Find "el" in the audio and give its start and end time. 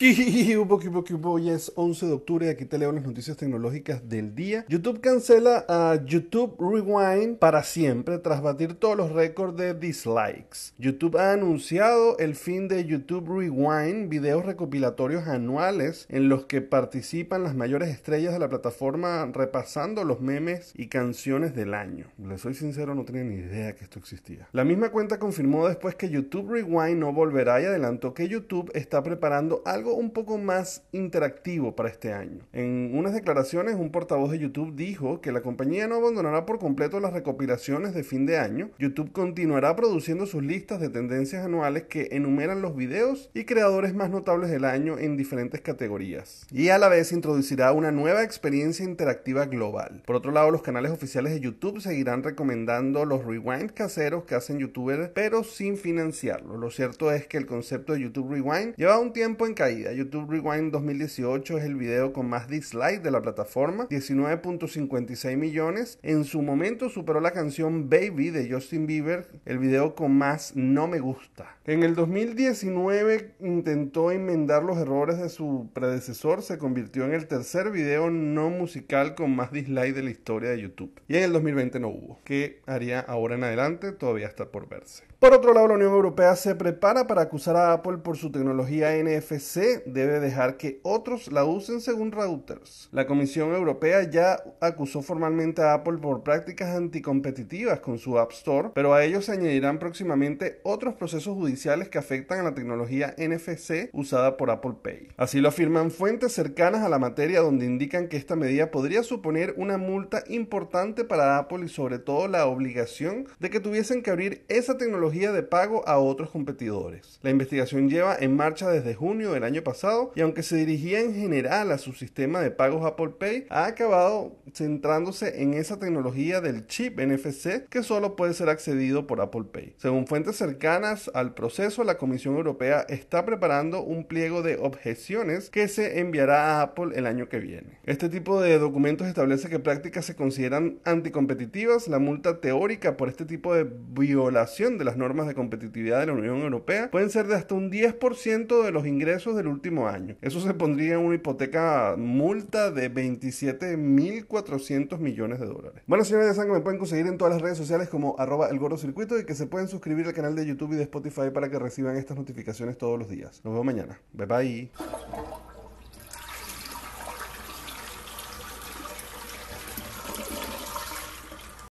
12.18-12.36, 57.36-57.46, 61.64-61.76, 69.44-69.58, 71.82-71.94, 77.14-77.26, 81.24-81.32, 136.94-137.06, 158.48-158.58